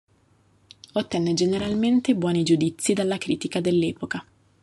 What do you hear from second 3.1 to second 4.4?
critica dell'epoca.